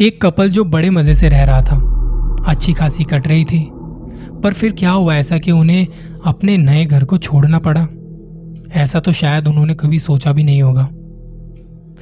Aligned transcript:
एक 0.00 0.22
कपल 0.22 0.50
जो 0.50 0.64
बड़े 0.64 0.90
मज़े 0.90 1.14
से 1.14 1.28
रह 1.28 1.44
रहा 1.44 1.62
था। 1.62 1.76
अच्छी 2.46 2.72
खासी 2.72 3.04
कट 3.04 3.28
रही 3.28 3.44
थी। 3.44 3.70
पर 4.42 4.52
फिर 4.52 4.72
क्या 4.72 4.90
हुआ 4.90 5.16
ऐसा 5.16 5.38
कि 5.38 5.50
उन्हें 5.50 5.86
अपने 6.26 6.56
नए 6.56 6.84
घर 6.84 7.04
को 7.04 7.18
छोड़ना 7.18 7.58
पड़ा? 7.58 7.88
ऐसा 8.82 9.00
तो 9.00 9.12
शायद 9.12 9.48
उन्होंने 9.48 9.74
कभी 9.74 9.98
सोचा 9.98 10.32
भी 10.32 10.42
नहीं 10.42 10.62
होगा। 10.62 10.88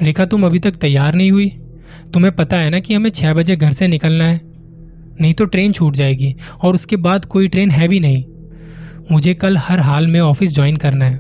रेखा, 0.03 0.25
तुम 0.25 0.47
अभी 0.47 0.59
तक 0.59 0.73
तैयार 0.73 1.15
नहीं 1.15 1.31
हुई? 1.31 1.49
तुम्हें 2.15 2.37
पता 2.37 2.57
है 2.57 2.71
ना 2.71 2.81
कि 2.81 2.95
हमें 2.95 3.11
छह 3.11 3.35
बजे 3.35 3.57
घर 3.57 3.73
से 3.73 3.89
निकलना 3.89 4.25
है। 4.25 4.41
नहीं 5.21 5.35
तो 5.35 5.45
ट्रेन 5.45 5.73
छूट 5.73 5.95
जाएगी 5.95 6.37
और 6.63 6.75
उसके 6.75 6.97
बाद 6.97 7.25
कोई 7.25 7.49
ट्रेन 7.49 7.71
है 7.71 7.89
भी 7.89 8.01
नहीं। 8.01 8.25
मुझे 9.13 9.35
कल 9.35 9.57
हर 9.57 9.81
हाल 9.81 10.07
में 10.07 10.21
ऑफ़िस 10.21 10.55
ज्वाइन 10.55 10.77
करना 10.77 11.05
है। 11.05 11.17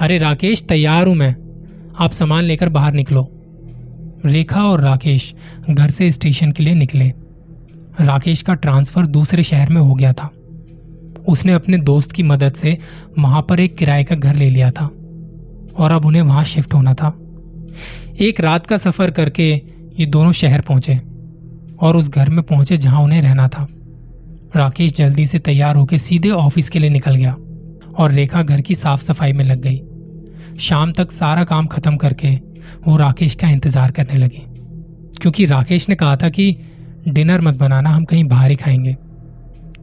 अरे 0.00 0.18
राकेश, 0.18 0.62
तैयार 0.62 1.06
हूँ 1.06 1.14
मैं। 1.14 1.36
आप 1.98 2.10
सामान 2.10 2.44
लेकर 2.44 2.68
बाहर 2.68 2.92
निकलो। 2.92 3.33
रेखा 4.26 4.62
और 4.62 4.80
राकेश 4.80 5.34
घर 5.70 5.90
से 5.90 6.10
स्टेशन 6.12 6.52
के 6.52 6.62
लिए 6.62 6.74
निकले। 6.74 7.12
राकेश 8.00 8.42
का 8.42 8.54
ट्रांसफ़र 8.54 9.06
दूसरे 9.06 9.42
शहर 9.42 9.68
में 9.68 9.80
हो 9.80 9.94
गया 9.94 10.12
था। 10.12 10.30
उसने 11.28 11.52
अपने 11.52 11.78
दोस्त 11.78 12.12
की 12.12 12.22
मदद 12.22 12.52
से 12.52 12.76
वहाँ 13.18 13.42
पर 13.48 13.60
एक 13.60 13.76
किराए 13.76 14.04
का 14.04 14.16
घर 14.16 14.34
ले 14.34 14.48
लिया 14.50 14.70
था 14.70 14.84
और 15.76 15.92
अब 15.92 16.04
उन्हें 16.04 16.22
वहाँ 16.22 16.44
शिफ्ट 16.44 16.74
होना 16.74 16.94
था। 16.94 17.08
एक 18.20 18.40
रात 18.40 18.66
का 18.66 18.76
सफ़र 18.76 19.10
करके 19.10 19.50
ये 19.98 20.06
दोनों 20.06 20.32
शहर 20.32 20.60
पहुँचे 20.60 21.00
और 21.80 21.96
उस 21.96 22.08
घर 22.08 22.30
में 22.30 22.42
पहुँचे 22.42 22.76
जहाँ 22.76 23.02
उन्हें 23.02 23.22
रहना 23.22 23.48
था। 23.48 23.66
राकेश 24.56 24.94
जल्दी 24.94 25.26
से 25.26 25.38
तैयार 25.38 25.76
होकर 25.76 25.98
सीधे 25.98 26.30
ऑफ़िस 26.30 26.68
के 26.68 26.78
लिए 26.78 26.90
निकल 26.90 27.14
गया 27.14 27.36
और 27.98 28.12
रेखा 28.12 28.42
घर 28.42 28.60
की 28.60 28.74
साफ़ 28.74 29.02
सफ़ाई 29.02 29.32
में 29.32 29.44
लग 29.44 29.60
गई। 29.60 29.82
शाम 30.58 30.92
तक 30.92 31.12
सारा 31.12 31.44
काम 31.44 31.66
खत्म 31.66 31.96
करके 31.96 32.53
वो 32.86 32.96
राकेश 32.96 33.34
का 33.34 33.48
इंतज़ार 33.48 33.90
करने 33.90 34.18
लगी। 34.18 34.42
क्योंकि 35.22 35.46
राकेश 35.46 35.88
ने 35.88 35.94
कहा 35.94 36.16
था 36.16 36.28
कि 36.28 36.56
डिनर 37.08 37.40
मत 37.40 37.56
बनाना, 37.56 37.90
हम 37.90 38.04
कहीं 38.04 38.24
बाहर 38.24 38.50
ही 38.50 38.56
खाएँगे। 38.56 38.96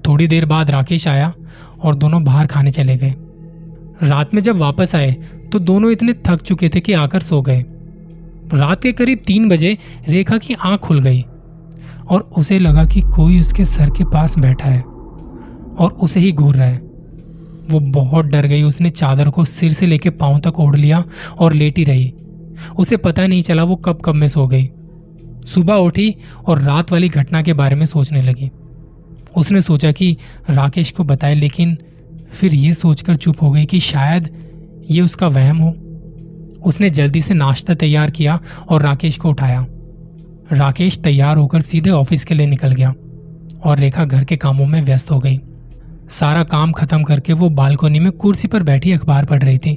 थोड़ी 0.07 0.27
देर 0.27 0.45
बाद 0.45 0.71
राकेश 0.71 1.07
आया 1.07 1.33
और 1.81 1.95
दोनों 1.95 2.23
बाहर 2.23 2.47
खाने 2.47 2.71
चले 2.71 2.95
गए। 2.97 3.13
रात 4.03 4.33
में 4.33 4.41
जब 4.41 4.57
वापस 4.57 4.95
आए 4.95 5.11
तो 5.51 5.59
दोनों 5.59 5.91
इतने 5.91 6.13
थक 6.27 6.41
चुके 6.41 6.69
थे 6.69 6.79
कि 6.79 6.93
आकर 6.93 7.19
सो 7.19 7.41
गए। 7.41 7.65
रात 8.53 8.81
के 8.83 8.91
करीब 8.91 9.19
तीन 9.27 9.49
बजे 9.49 9.77
रेखा 10.09 10.37
की 10.37 10.53
आँख 10.53 10.79
खुल 10.79 11.01
गई 11.01 11.21
और 12.09 12.21
उसे 12.37 12.59
लगा 12.59 12.85
कि 12.85 13.01
कोई 13.15 13.39
उसके 13.39 13.65
सर 13.65 13.89
के 13.89 14.03
पास 14.03 14.37
बैठा 14.39 14.69
है 14.69 14.81
और 14.81 15.97
उसे 16.01 16.19
ही 16.19 16.31
घूर 16.31 16.55
रहा 16.55 16.67
है। 16.67 16.77
वो 17.71 17.79
बहुत 17.79 18.25
डर 18.25 18.45
गई, 18.45 18.63
उसने 18.63 18.89
चादर 18.89 19.29
को 19.29 19.45
सिर 19.45 19.73
से 19.73 19.85
लेके 19.85 20.09
पाँव 20.09 20.39
तक 20.39 20.59
ओढ़ 20.59 20.75
लिया 20.75 21.03
और 21.39 21.53
लेटी 21.53 21.83
रही। 21.83 22.13
उसे 22.77 22.97
पता 22.97 23.27
नहीं 23.27 23.41
चला 23.41 23.63
वो 23.63 23.75
कब 23.75 24.01
कब 24.05 24.15
में 24.15 24.27
सो 24.27 24.47
गई। 24.47 24.69
सुबह 25.45 25.73
उठी 25.73 26.15
और 26.45 26.61
रात 26.61 26.91
वाली 26.91 27.09
घटना 27.09 27.41
के 27.41 27.53
बारे 27.53 27.75
में 27.75 27.85
सोचने 27.85 28.21
लगी। 28.21 28.51
उसने 29.37 29.61
सोचा 29.61 29.91
कि 29.91 30.17
राकेश 30.49 30.91
को 30.91 31.03
बताए, 31.03 31.35
लेकिन 31.35 31.77
फिर 32.31 32.55
ये 32.55 32.73
सोचकर 32.73 33.15
चुप 33.15 33.41
हो 33.41 33.51
गई 33.51 33.65
कि 33.65 33.79
शायद 33.79 34.29
ये 34.91 35.01
उसका 35.01 35.27
वहम 35.27 35.57
हो। 35.57 35.75
उसने 36.63 36.89
जल्दी 36.89 37.21
से 37.21 37.33
नाश्ता 37.33 37.73
तैयार 37.73 38.11
किया 38.11 38.39
और 38.69 38.81
राकेश 38.81 39.17
को 39.17 39.29
उठाया। 39.29 39.65
राकेश 40.51 40.99
तैयार 40.99 41.37
होकर 41.37 41.61
सीधे 41.61 41.89
ऑफ़िस 41.89 42.25
के 42.25 42.35
लिए 42.35 42.47
निकल 42.47 42.71
गया 42.71 42.93
और 43.63 43.77
रेखा 43.77 44.05
घर 44.05 44.23
के 44.23 44.37
कामों 44.37 44.65
में 44.65 44.81
व्यस्त 44.81 45.11
हो 45.11 45.19
गई। 45.19 45.39
सारा 46.09 46.43
काम 46.43 46.71
खत्म 46.71 47.03
करके 47.03 47.33
वो 47.33 47.49
बालकोनी 47.49 47.99
में 47.99 48.11
कुर्सी 48.11 48.47
पर 48.47 48.63
बैठी 48.63 48.91
अखबार 48.91 49.25
पढ़ 49.25 49.43
रही 49.43 49.57
थी। 49.57 49.73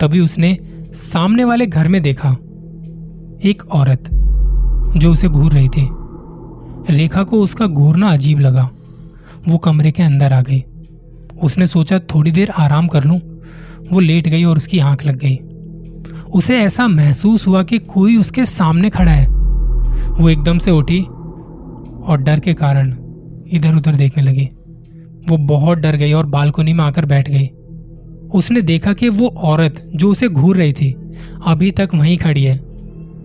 तभी 0.00 0.20
उसने 0.20 0.58
सामने 0.94 1.44
वाले 1.44 1.66
घर 1.66 1.88
में 1.88 2.02
देखा 2.02 2.30
एक 3.44 3.62
औरत 3.72 4.10
जो 4.96 5.12
उसे 5.12 5.28
घूर 5.28 5.52
रही 5.52 5.68
थी। 5.68 5.88
रेखा 6.90 7.22
को 7.22 7.42
उसका 7.42 7.66
घूरना 7.66 8.12
अजीब 8.12 8.38
लगा। 8.38 8.70
वो 9.48 9.58
कमरे 9.58 9.90
के 9.90 10.02
अंदर 10.02 10.32
आ 10.32 10.42
गई। 10.42 10.64
उसने 11.42 11.66
सोचा, 11.66 11.98
थोड़ी 11.98 12.30
देर 12.30 12.50
आराम 12.50 12.86
कर 12.86 13.04
लूँ। 13.04 13.20
वो 13.92 14.00
लेट 14.00 14.28
गई 14.28 14.44
और 14.44 14.56
उसकी 14.56 14.78
आँख 14.78 15.04
लग 15.06 15.18
गई। 15.18 15.36
उसे 16.34 16.58
ऐसा 16.58 16.88
महसूस 16.88 17.46
हुआ 17.46 17.62
कि 17.62 17.78
कोई 17.78 18.16
उसके 18.16 18.44
सामने 18.44 18.90
खड़ा 18.90 19.12
है। 19.12 19.26
वो 20.22 20.28
एकदम 20.28 20.58
से 20.58 20.70
उठी 20.70 21.00
और 22.02 22.22
डर 22.22 22.40
के 22.40 22.54
कारण 22.54 22.94
इधर 23.52 23.76
उधर 23.76 23.94
देखने 23.94 24.22
लगी। 24.22 24.48
वो 25.28 25.36
बहुत 25.36 25.78
डर 25.78 25.96
गई 25.96 26.12
और 26.12 26.26
बालकोनी 26.26 26.72
में 26.72 26.84
आकर 26.84 27.04
बैठ 27.04 27.30
गई। 27.30 27.50
उसने 28.34 28.62
देखा 28.62 28.92
कि 28.92 29.08
वो 29.08 29.28
औरत 29.28 29.90
जो 29.94 30.10
उसे 30.10 30.28
घूर 30.28 30.56
रही 30.56 30.72
थी, 30.72 30.96
अभी 31.46 31.70
तक 31.70 31.88
वहीं 31.94 32.18
खड़ी 32.18 32.44
है। 32.44 32.60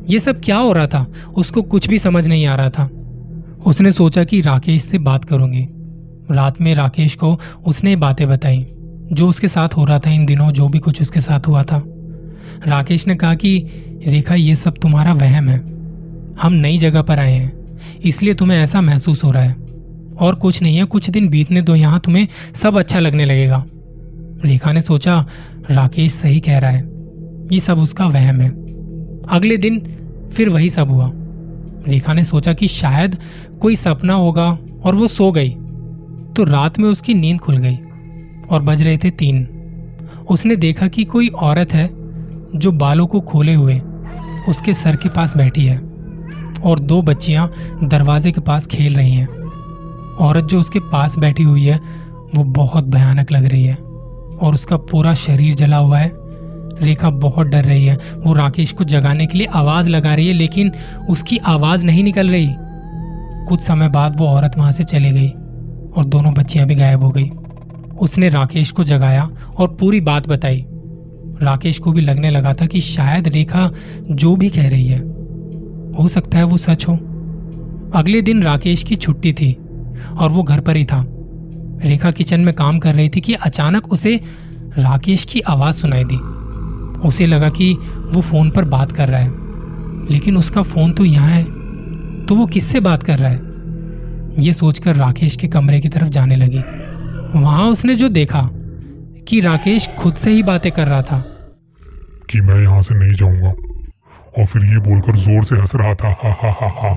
ये 0.10 0.20
सब 0.20 0.42
क्या 0.42 0.58
हो 0.58 0.74
रहा 0.74 0.88
था? 0.88 1.08
उसको 1.36 1.62
कुछ 1.62 1.88
भी 1.88 2.00
समझ 2.00 2.28
नहीं 2.28 2.46
आ 2.46 2.56
रहा 2.56 2.70
था। 2.70 2.90
उसने 3.66 3.92
सोचा 3.92 4.24
कि 4.24 4.42
राकेश 4.42 4.84
से 4.84 4.98
बात 4.98 5.26
करूँगी। 5.26 5.68
रात 6.32 6.62
में 6.62 6.76
राकेश 6.76 7.16
को 7.16 7.40
उसने 7.66 7.96
बातें 7.96 8.30
बताई, 8.30 8.68
जो 9.12 9.30
उसके 9.30 9.48
साथ 9.48 9.68
हो 9.68 9.86
रहा 9.86 10.00
था, 10.00 10.10
इन 10.10 10.26
दिनों 10.26 10.52
जो 10.52 10.70
भी 10.70 10.80
कुछ 10.80 11.02
उसके 11.02 11.22
साथ 11.22 11.48
हुआ 11.48 11.64
था। 11.64 11.84
राकेश 12.68 13.08
ने 13.08 13.16
कहा 13.16 13.36
कि, 13.36 13.68
रेखा, 14.08 14.36
ये 14.36 14.56
सब 14.56 14.74
तुम्हारा 14.82 15.14
वहम 15.14 15.50
है। 15.50 15.60
हम 16.42 16.54
नई 16.54 16.78
जगह 16.78 17.02
पर 17.02 17.20
आए 17.20 17.34
हैं। 17.34 17.78
इसलिए 18.04 18.34
तुम्हें 18.34 18.60
ऐसा 18.60 18.82
महसूस 18.82 19.24
हो 19.24 19.32
रहा 19.32 19.44
है। 19.44 19.56
और 20.20 20.36
कुछ 20.36 20.62
नहीं 20.62 20.78
है, 20.78 20.84
कुछ 20.84 21.10
दिन 21.10 21.30
बीतने 21.30 21.62
दो, 21.62 21.76
यहाँ 21.76 22.00
तुम्हें 22.00 22.28
सब 22.54 22.78
अच्छा 22.78 23.00
लगने 23.00 23.26
लगेगा। 23.26 23.66
रेखा 24.46 24.72
ने 24.72 24.82
सोचा, 24.82 25.26
राकेश 25.72 26.12
सही 26.12 26.40
कह 26.40 26.60
रहा 26.60 26.72
है। 26.72 26.84
ये 27.54 27.60
सब 27.60 27.80
उसका 27.80 28.06
वहम 28.08 28.42
है। 28.42 28.50
अगले 29.30 29.58
दिन 29.58 29.80
फिर 30.34 30.50
वही 30.50 30.70
सब 30.70 30.90
हुआ। 30.90 31.12
रेखा 31.88 32.14
ने 32.14 32.24
सोचा 32.24 32.54
कि 32.54 32.68
शायद 32.68 33.18
कोई 33.62 33.76
सपना 33.76 34.14
होगा 34.14 34.58
और 34.84 34.96
वो 34.96 35.08
सो 35.08 35.32
गई। 35.32 35.50
तो 36.36 36.44
रात 36.44 36.80
में 36.80 36.90
उसकी 36.90 37.14
नींद 37.14 37.40
खुल 37.40 37.58
गई 37.58 37.78
और 38.50 38.62
बज 38.62 38.82
रहे 38.82 38.98
थे 38.98 39.10
तीन। 39.10 39.48
उसने 40.30 40.56
देखा 40.56 40.88
कि 40.88 41.04
कोई 41.04 41.28
औरत 41.28 41.74
है 41.74 41.90
जो 42.56 42.72
बालों 42.72 43.08
को 43.08 43.20
खोले 43.20 43.54
हुए 43.54 43.82
उसके 44.50 44.74
सर 44.74 44.96
के 44.96 45.10
पास 45.10 45.38
बैठी 45.38 45.66
है 45.66 45.78
और 46.64 46.80
दो 46.80 47.02
बच्चियाँ 47.02 47.52
दरवाजे 47.84 48.32
के 48.32 48.42
पास 48.42 48.68
खेल 48.68 48.96
रही 48.96 49.12
हैं। 49.12 49.28
औरत 50.20 50.44
जो 50.44 50.60
उसके 50.60 50.80
पास 50.80 51.18
बैठी 51.18 51.44
हुई 51.44 51.64
है, 51.64 51.80
वो 52.36 52.44
बहुत 52.44 52.84
भयानक 52.84 53.32
लग 53.32 53.46
रही 53.46 53.64
है। 53.64 53.87
और 54.42 54.54
उसका 54.54 54.78
पूरा 54.78 55.14
शरीर 55.14 55.54
जला 55.54 55.78
हुआ 55.78 56.00
है। 56.00 56.12
रेखा 56.82 57.10
बहुत 57.10 57.48
डर 57.48 57.64
रही 57.64 57.86
है। 57.86 57.98
वो 58.18 58.34
राकेश 58.34 58.72
को 58.72 58.84
जगाने 58.84 59.28
के 59.28 59.38
लिए 59.38 59.48
आवाज़ 59.48 59.90
लगा 59.90 60.16
रही 60.16 60.28
है, 60.28 60.34
लेकिन 60.34 60.72
उसकी 61.10 61.38
आवाज़ 61.38 61.86
नहीं 61.86 62.04
निकल 62.04 62.30
रही। 62.30 62.56
कुछ 63.48 63.62
समय 63.62 63.90
बाद 63.90 64.18
वो 64.18 64.28
औरत 64.28 64.52
वहाँ 64.58 64.72
से 64.72 64.84
चली 64.84 65.12
गई 65.12 65.30
और 65.98 66.06
दोनों 66.06 66.34
बच्चियाँ 66.34 66.68
भी 66.68 66.76
गायब 66.76 67.04
हो 67.04 67.10
गई। 67.10 67.32
उसने 68.00 68.30
राकेश 68.30 68.72
को 68.72 68.84
जगाया 68.84 69.30
और 69.58 69.78
पूरी 69.80 70.02
बात 70.02 70.28
बताई। 70.28 70.66
राकेश 71.42 71.80
को 71.80 71.92
भी 71.92 72.02
लगने 72.02 72.30
लगा 72.30 72.54
था 72.54 72.66
कि 72.66 72.82
शायद 72.82 73.28
रेखा 73.28 73.72
जो 74.12 74.36
भी 74.36 74.50
कह 74.50 74.70
रही 74.70 74.86
है, 74.86 75.00
हो 76.00 76.08
सकता 76.08 76.38
है 76.38 76.44
वो 76.44 76.58
सच 76.58 76.88
हो। 76.88 76.94
अगले 77.96 78.22
दिन 78.22 78.44
राकेश 78.44 78.84
की 78.84 78.96
छुट्टी 78.96 79.34
थी 79.34 79.58
और 80.18 80.30
वो 80.30 80.44
घर 80.44 80.60
पर 80.60 80.78
ही 80.78 80.86
था। 80.86 81.06
रेखा 81.84 82.12
किचन 82.12 82.42
में 82.42 82.54
काम 82.54 82.80
कर 82.80 82.96
रही 82.96 83.10
थी 83.10 83.22
कि 83.22 83.34
अचानक 83.34 83.94
उसे 83.94 84.22
राकेश 84.78 85.26
की 85.26 85.40
आवाज़ 85.40 85.76
सुनाई 85.76 86.04
दी। 86.04 86.18
उसे 87.08 87.26
लगा 87.26 87.50
कि 87.50 87.74
वो 88.06 88.22
फ़ोन 88.22 88.50
पर 88.50 88.66
बात 88.66 88.92
कर 88.92 89.08
रहा 89.08 89.22
है। 89.22 89.32
लेकिन 90.12 90.38
उसका 90.38 90.62
फ़ोन 90.62 90.92
तो 90.92 91.06
यहाँ 91.06 91.30
है। 91.30 91.44
तो 92.26 92.36
वो 92.36 92.46
किससे 92.46 92.80
बात 92.80 93.04
कर 93.04 93.20
रहा 93.20 93.30
है? 93.30 93.40
ये 94.46 94.54
सोचकर 94.54 94.96
राकेश 94.96 95.36
के 95.36 95.48
कमरे 95.48 95.80
की 95.80 95.90
तरफ़ 95.90 96.10
जाने 96.10 96.36
लगी। 96.36 96.64
वहाँ 97.40 97.66
उसने 97.66 97.96
जो 97.96 98.10
देखा 98.10 98.50
कि 99.28 99.40
राकेश 99.40 99.90
खुद 100.00 100.16
से 100.16 100.32
ही 100.32 100.44
बातें 100.44 100.72
कर 100.72 100.88
रहा 100.88 101.02
था। 101.02 101.20
कि 102.30 102.42
मैं 102.42 102.62
यहाँ 102.62 102.82
से 102.82 102.96
नहीं 102.96 103.14
जाऊँगा। 103.14 103.50
और 104.38 104.46
फिर 104.46 104.64
ये 104.66 104.78
बोलकर 104.78 105.16
ज़ोर 105.16 105.44
से 105.44 105.56
हंस 105.56 105.76
रहा 105.76 105.94
था, 105.94 106.08
हा 106.08 106.30
हा 106.30 106.50
हा 106.52 106.68
हा 106.68 106.94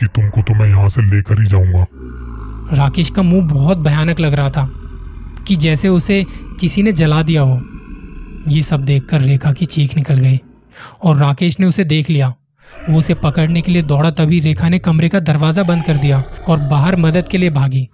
कि 0.00 0.06
तुमको 0.06 0.42
तो 0.42 0.54
मैं 0.54 0.68
यहाँ 0.68 0.88
से 0.88 1.02
लेकर 1.02 1.40
ही 1.40 1.46
जाऊँगा। 1.46 1.86
राकेश 2.72 3.10
का 3.10 3.22
मुँह 3.22 3.46
बहुत 3.48 3.78
भयानक 3.78 4.20
लग 4.20 4.34
रहा 4.34 4.50
था 4.50 4.68
कि 5.46 5.56
जैसे 5.56 5.88
उसे 5.88 6.24
किसी 6.60 6.82
ने 6.82 6.92
जला 6.92 7.22
दिया 7.22 7.42
हो। 7.42 7.60
ये 8.48 8.62
सब 8.62 8.84
देखकर 8.84 9.20
रेखा 9.20 9.52
की 9.52 9.64
चीख 9.64 9.96
निकल 9.96 10.18
गई 10.18 10.40
और 11.02 11.16
राकेश 11.16 11.60
ने 11.60 11.66
उसे 11.66 11.84
देख 11.84 12.10
लिया। 12.10 12.34
वो 12.90 12.98
उसे 12.98 13.14
पकड़ने 13.14 13.62
के 13.62 13.72
लिए 13.72 13.82
दौड़ा 13.82 14.10
तभी 14.10 14.40
रेखा 14.40 14.68
ने 14.68 14.78
कमरे 14.78 15.08
का 15.08 15.20
दरवाज़ा 15.20 15.62
बंद 15.62 15.84
कर 15.84 15.96
दिया 15.96 16.22
और 16.48 16.58
बाहर 16.58 16.96
मदद 16.96 17.28
के 17.28 17.38
लिए 17.38 17.50
भागी। 17.50 17.88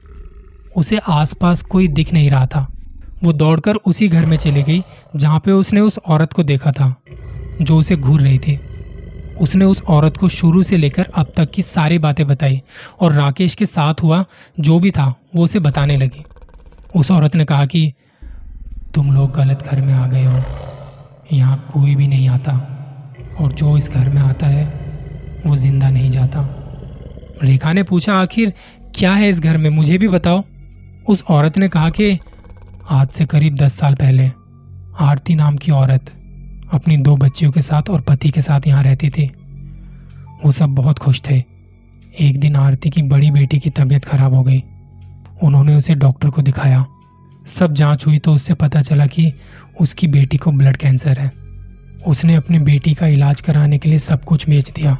उसे 0.77 0.99
आसपास 0.99 1.63
कोई 1.63 1.89
दिख 1.89 2.13
नहीं 2.13 2.31
रहा 2.31 2.47
था। 2.47 2.67
वो 3.25 3.33
दौड़कर 3.33 3.75
उसी 3.77 4.09
घर 4.09 4.27
में 4.27 4.37
चली 4.37 4.63
गई, 4.63 4.83
जहाँ 5.17 5.41
पे 5.41 5.53
उसने 5.53 5.81
उस 5.81 5.99
औरत 5.99 6.33
को 6.33 6.43
देखा 6.43 6.73
था, 6.73 6.95
जो 7.63 7.77
उसे 7.77 7.97
घूर 7.97 8.21
रही 8.21 8.39
थी। 8.39 8.59
उसने 9.41 9.65
उस 9.65 9.83
औरत 9.83 10.17
को 10.17 10.29
शुरू 10.29 10.63
से 10.63 10.77
लेकर 10.77 11.07
अब 11.15 11.33
तक 11.37 11.51
की 11.51 11.63
सारी 11.63 11.99
बातें 11.99 12.27
बताई 12.27 12.63
और 13.01 13.13
राकेश 13.13 13.55
के 13.55 13.67
साथ 13.67 13.95
हुआ 14.03 14.25
जो 14.61 14.79
भी 14.79 14.91
था, 14.91 15.15
वो 15.37 15.45
उसे 15.45 15.59
बताने 15.59 15.97
लगी। 15.97 16.25
उस 16.97 17.11
औरत 17.11 17.37
ने 17.37 17.45
कहा 17.45 17.67
कि, 17.67 17.93
तुम 18.95 19.15
लोग 19.15 19.33
गलत 19.33 19.63
घर 19.63 19.81
में 19.81 19.95
आ 19.95 20.07
गए 20.07 20.25
हो। 20.25 20.43
यहाँ 21.33 21.71
कोई 21.75 21.95
भी 21.95 22.09
नहीं 22.09 22.29
आता 22.29 22.53
और 23.41 23.53
जो 23.53 23.79
इस 23.79 23.91
घर 23.91 24.09
में 24.09 24.23
आता 24.23 24.47
है, 24.47 24.65
वो 25.47 25.57
ज़िंदा 25.57 25.91
नहीं 25.91 26.11
जाता। 26.11 26.61
रेखा 27.43 27.73
ने 27.73 27.83
पूछा, 27.83 28.15
आखिर 28.15 28.53
क्या 28.95 29.13
है 29.13 29.29
इस 29.29 29.41
घर 29.41 29.57
में? 29.57 29.71
मुझे 29.71 29.99
भी 29.99 30.09
बताओ। 30.09 30.45
उस 31.09 31.25
औरत 31.29 31.59
ने 31.59 31.69
कहा 31.69 31.91
कि, 31.91 32.19
आज 32.91 33.09
से 33.09 33.27
करीब 33.27 33.55
दस 33.55 33.79
साल 33.79 33.95
पहले 33.95 34.31
आरती 35.01 35.35
नाम 35.35 35.57
की 35.57 35.73
औरत 35.73 36.24
अपनी 36.73 36.97
दो 36.97 37.17
बच्चियों 37.17 37.53
के 37.53 37.61
साथ 37.61 37.91
और 37.91 38.01
पति 38.01 38.31
के 38.31 38.41
साथ 38.41 38.61
यहाँ 38.67 38.83
रहती 38.83 39.11
थी। 39.11 39.33
वो 40.45 40.53
सब 40.53 40.67
बहुत 40.67 40.99
खुश 40.99 41.23
थे। 41.31 41.45
एक 42.21 42.41
दिन 42.41 42.57
आरती 42.57 42.91
की 42.91 43.03
बड़ी 43.03 43.31
बेटी 43.31 43.59
की 43.59 43.71
तबीयत 43.71 44.05
खराब 44.05 44.35
हो 44.35 44.43
गई। 44.43 44.65
उन्होंने 45.43 45.77
उसे 45.77 45.95
डॉक्टर 45.95 46.31
को 46.31 46.43
दिखाया। 46.43 46.87
सब 47.47 47.75
जाँच 47.75 48.07
हुई 48.07 48.19
तो 48.19 48.35
उससे 48.35 48.55
पता 48.55 48.81
चला 48.81 49.07
कि 49.07 49.33
उसकी 49.81 50.07
बेटी 50.07 50.37
को 50.37 50.53
ब्लड 50.53 50.77
कैंसर 50.77 51.19
है। 51.19 51.33
उसने 52.07 52.35
अपनी 52.35 52.59
बेटी 52.59 52.95
का 52.95 53.07
इलाज 53.07 53.41
कराने 53.41 53.79
के 53.79 53.89
लिए 53.89 53.99
सब 53.99 54.25
कुछ 54.25 54.49
बेच 54.49 54.71
दिया। 54.71 54.99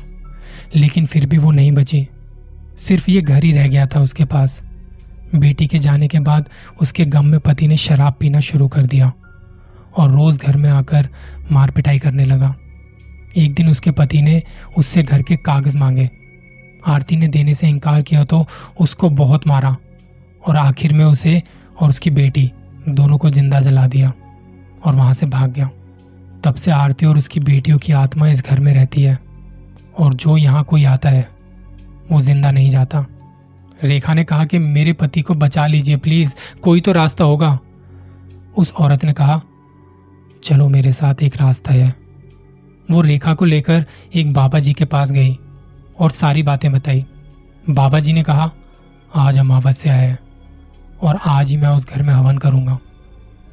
लेकिन 0.77 1.07
फिर 1.07 1.27
भी 1.27 1.39
वो 1.39 1.51
नहीं 1.51 1.73
बची। 1.73 2.09
सिर्फ़ 2.77 3.11
ये 3.11 3.23
घर 3.23 3.45
ही 3.45 3.53
रह 3.53 3.69
गया 3.69 3.87
था 3.87 4.01
उसके 4.01 4.25
पास। 4.25 4.65
बेटी 5.35 5.67
के 5.67 5.79
जाने 5.79 6.09
के 6.09 6.19
बाद 6.19 6.49
उसके 6.83 7.05
गम 7.05 7.27
में 7.27 7.41
पति 7.41 7.69
ने 7.69 7.77
शराब 7.77 8.15
पीना 8.21 8.41
शुरू 8.41 8.69
कर 8.69 8.87
दिया। 8.87 9.13
और 9.97 10.11
रोज 10.11 10.39
घर 10.39 10.57
में 10.57 10.69
आकर 10.71 11.09
मार 11.53 11.71
पिटाई 11.71 11.99
करने 11.99 12.25
लगा। 12.25 12.55
एक 13.37 13.55
दिन 13.55 13.69
उसके 13.69 13.91
पति 13.91 14.23
ने 14.23 14.43
उससे 14.77 15.03
घर 15.03 15.23
के 15.23 15.37
कागज़ 15.37 15.77
मांगे। 15.79 16.09
आरती 16.87 17.17
ने 17.17 17.29
देने 17.29 17.55
से 17.55 17.69
इनकार 17.69 18.03
किया 18.03 18.25
तो 18.25 18.45
उसको 18.81 19.11
बहुत 19.13 19.47
मारा 19.47 19.77
और 20.47 20.57
आखिर 20.57 20.93
में 20.93 21.05
उसे 21.05 21.43
और 21.81 21.89
उसकी 21.89 22.11
बेटी 22.11 22.51
दोनों 22.89 23.19
को 23.19 23.31
ज़िंदा 23.31 23.61
जला 23.61 23.87
दिया 23.87 24.13
और 24.85 24.95
वहाँ 24.95 25.13
से 25.13 25.27
भाग 25.27 25.53
गया। 25.53 25.71
तब 26.45 26.55
से 26.55 26.71
आरती 26.71 27.07
और 27.07 27.19
उसकी 27.19 27.41
बेटियों 27.41 27.79
की 27.79 27.93
आत्मा 27.93 28.29
इस 28.29 28.43
घर 28.43 28.61
में 28.61 28.73
रहती 28.75 29.03
है 29.03 29.19
और 29.99 30.15
जो 30.15 30.37
यहाँ 30.37 30.65
कोई 30.65 30.85
आता 30.85 31.11
है, 31.11 31.29
वो 32.13 32.21
ज़िंदा 32.21 32.51
नहीं 32.51 32.71
जाता। 32.71 33.05
रेखा 33.85 34.15
ने 34.15 34.25
कहा 34.25 34.45
कि 34.45 34.59
मेरे 34.59 34.93
पति 34.93 35.23
को 35.23 35.35
बचा 35.35 35.67
लीजिए, 35.67 35.97
प्लीज़, 35.97 36.35
कोई 36.63 36.81
तो 36.81 36.93
रास्ता 36.93 37.25
होगा। 37.25 37.59
उस 38.57 38.73
औरत 38.73 39.05
ने 39.05 39.13
कहा 39.13 39.41
चलो 40.45 40.69
मेरे 40.69 40.93
साथ 40.93 41.23
एक 41.23 41.37
रास्ता 41.37 41.73
है। 41.73 41.95
वो 42.91 43.01
रेखा 43.01 43.35
को 43.35 43.45
लेकर 43.45 43.85
एक 44.15 44.33
बाबा 44.33 44.59
जी 44.59 44.73
के 44.73 44.85
पास 44.85 45.11
गई 45.13 45.39
और 46.01 46.11
सारी 46.11 46.43
बातें 46.43 46.73
बताई। 46.73 47.05
बाबा 47.71 47.99
जी 47.99 48.13
ने 48.13 48.23
कहा, 48.23 48.51
आज 49.17 49.39
अमावस्या 49.39 49.95
है 49.95 50.19
और 51.03 51.19
आज 51.27 51.51
ही 51.51 51.57
मैं 51.57 51.69
उस 51.69 51.89
घर 51.89 52.03
में 52.03 52.13
हवन 52.15 52.39
करूँगा। 52.39 52.79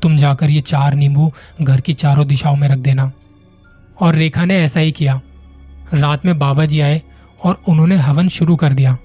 तुम 0.01 0.17
जाकर 0.17 0.49
ये 0.49 0.61
चार 0.61 0.93
नींबू 0.93 1.31
घर 1.61 1.81
की 1.81 1.93
चारों 1.93 2.27
दिशाओं 2.27 2.55
में 2.55 2.67
रख 2.67 2.77
देना। 2.77 3.11
और 4.01 4.15
रेखा 4.15 4.45
ने 4.45 4.57
ऐसा 4.59 4.79
ही 4.79 4.91
किया। 4.91 5.19
रात 5.93 6.25
में 6.25 6.39
बाबा 6.39 6.65
जी 6.65 6.79
आए 6.79 7.01
और 7.43 7.61
उन्होंने 7.67 7.95
हवन 7.95 8.27
शुरू 8.27 8.55
कर 8.55 8.73
दिया 8.73 8.97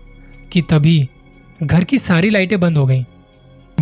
कि 0.53 0.63
तभी 0.63 1.09
घर 1.63 1.85
की 1.85 1.99
सारी 1.99 2.31
लाइटें 2.31 2.59
बंद 2.61 2.79
हो 2.79 2.87
गईं। 2.87 3.05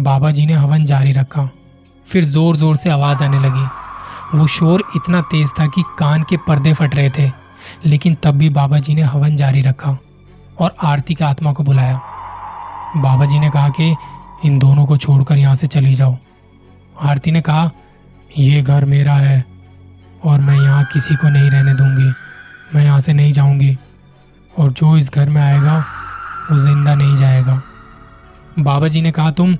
बाबा 0.02 0.30
जी 0.30 0.46
ने 0.46 0.52
हवन 0.52 0.84
जारी 0.84 1.12
रखा। 1.12 1.48
फिर 2.08 2.24
ज़ोर 2.24 2.56
ज़ोर 2.56 2.76
से 2.76 2.90
आवाज़ 2.90 3.24
आने 3.24 3.38
लगी। 3.38 3.66
वो 4.34 4.46
शोर 4.46 4.82
इतना 4.96 5.20
तेज 5.22 5.50
था 5.58 5.66
कि 5.66 5.82
कान 5.98 6.22
के 6.22 6.36
पर्दे 6.46 6.72
फट 6.72 6.94
रहे 6.94 7.10
थे, 7.10 7.30
लेकिन 7.84 8.16
तब 8.22 8.34
भी 8.34 8.48
बाबा 8.50 8.78
जी 8.78 8.94
ने 8.94 9.02
हवन 9.02 9.36
जारी 9.36 9.60
रखा 9.62 9.96
और 10.60 10.74
आरती 10.82 11.14
की 11.14 11.24
आत्मा 11.24 11.52
को 11.52 11.62
बुलाया। 11.62 12.00
बाबा 12.96 13.24
जी 13.24 13.38
ने 13.38 13.50
कहा 13.50 13.68
कि 13.70 13.94
इन 14.44 14.58
दोनों 14.58 14.86
को 14.86 14.96
छोड़कर 14.96 15.38
यहाँ 15.38 15.54
से 15.54 15.66
चली 15.66 15.94
जाओ। 15.94 16.16
आरती 17.02 17.30
ने 17.30 17.40
कहा 17.40 17.70
यह 18.38 18.62
घर 18.62 18.84
मेरा 18.84 19.14
है 19.14 19.44
और 20.24 20.40
मैं 20.40 20.56
यहाँ 20.56 20.84
किसी 20.92 21.14
को 21.14 21.28
नहीं 21.28 21.50
रहने 21.50 21.74
दूँगी। 21.74 22.12
मैं 22.74 22.84
यहाँ 22.84 23.00
से 23.00 23.12
नहीं 23.12 23.32
जाऊँगी 23.32 23.76
और 24.54 24.72
जो 24.72 24.96
इस 24.96 25.12
घर 25.12 25.28
में 25.28 25.40
आएगा, 25.42 25.78
वो 26.50 26.58
ज़िंदा 26.58 26.94
नहीं 26.94 27.16
जाएगा। 27.16 27.62
बाबा 28.58 28.88
जी 28.88 29.00
ने 29.02 29.12
कहा, 29.12 29.30
तुम 29.30 29.56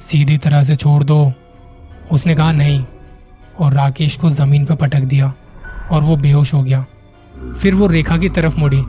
सीधी 0.00 0.36
तरह 0.38 0.62
से 0.64 0.74
छोड़ 0.76 1.02
दो। 1.04 1.32
उसने 2.12 2.34
कहा, 2.34 2.52
नहीं 2.52 2.84
और 3.60 3.72
राकेश 3.72 4.16
को 4.16 4.30
ज़मीन 4.30 4.64
पर 4.64 4.74
पटक 4.74 5.00
दिया 5.00 5.34
और 5.90 6.02
वो 6.02 6.16
बेहोश 6.16 6.54
हो 6.54 6.62
गया। 6.62 6.86
फिर 7.60 7.74
वो 7.74 7.86
रेखा 7.86 8.16
की 8.16 8.28
तरफ़ 8.28 8.56
मुड़ी। 8.56 8.82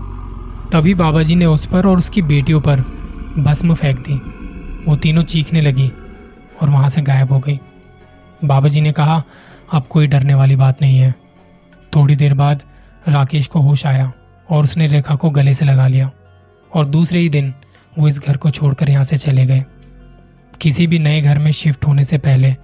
तभी 0.71 0.93
बाबा 0.93 1.23
जी 1.23 1.35
ने 1.35 1.45
उस 1.45 1.65
पर 1.65 1.87
और 1.87 1.97
उसकी 1.97 2.21
बेटियों 2.21 2.61
पर 2.61 2.81
भस्म 3.39 3.73
फेंक 3.73 3.99
दी। 3.99 4.15
वो 4.87 4.95
तीनों 4.95 5.23
चीखने 5.23 5.61
लगी 5.61 5.91
और 6.61 6.69
वहाँ 6.69 6.89
से 6.89 7.01
गायब 7.01 7.31
हो 7.31 7.39
गई। 7.39 7.59
बाबा 8.45 8.67
जी 8.67 8.81
ने 8.81 8.91
कहा, 8.91 9.23
अब 9.73 9.83
कोई 9.83 10.07
डरने 10.07 10.33
वाली 10.33 10.55
बात 10.55 10.81
नहीं 10.81 10.97
है। 10.97 11.15
थोड़ी 11.95 12.15
देर 12.15 12.33
बाद 12.33 12.63
राकेश 13.07 13.47
को 13.47 13.59
होश 13.59 13.85
आया 13.85 14.11
और 14.49 14.63
उसने 14.63 14.87
रेखा 14.87 15.15
को 15.15 15.29
गले 15.29 15.53
से 15.53 15.65
लगा 15.65 15.87
लिया 15.87 16.11
और 16.73 16.85
दूसरे 16.85 17.19
ही 17.19 17.29
दिन 17.29 17.53
वो 17.99 18.07
इस 18.07 18.19
घर 18.19 18.37
को 18.37 18.49
छोड़कर 18.49 18.89
यहाँ 18.89 19.03
से 19.03 19.17
चले 19.17 19.45
गए। 19.45 19.65
किसी 20.61 20.87
भी 20.87 20.99
नए 20.99 21.21
घर 21.21 21.39
में 21.39 21.51
शिफ्ट 21.51 21.85
होने 21.85 22.03
से 22.03 22.17
पहले 22.17 22.55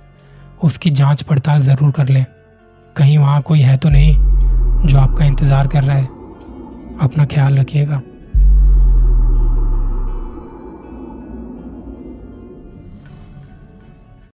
उसकी 0.64 0.90
जाँच 0.92 1.22
पड़ताल 1.22 1.62
ज़रूर 1.62 1.92
कर 1.92 2.10
लें। 2.10 2.26
कहीं 2.96 3.18
वहाँ 3.18 3.42
कोई 3.42 3.60
है 3.60 3.78
तो 3.78 3.90
नहीं 3.90 4.16
जो 4.88 4.98
आपका 5.00 5.26
इंतज़ार 5.26 5.68
कर 5.68 5.84
रहा 5.84 5.98
है। 5.98 6.06
अपना 7.02 7.26
ख्याल 7.26 7.58
रखिएगा। 7.60 8.02